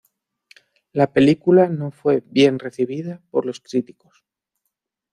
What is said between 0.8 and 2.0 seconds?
La película no